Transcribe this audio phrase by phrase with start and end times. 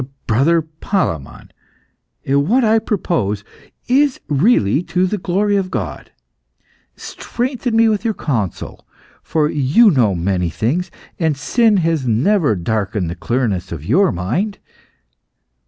[0.25, 1.51] "Brother Palemon,
[2.27, 3.43] what I propose
[3.87, 6.09] is really to the glory of God.
[6.95, 8.83] Strengthen me with your counsel,
[9.21, 14.57] for you know many things, and sin has never darkened the clearness of your mind."